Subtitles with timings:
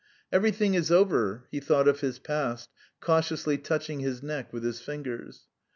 [0.31, 5.43] "Everything is over," he thought of his past, cautiously touching his neck with his fingers.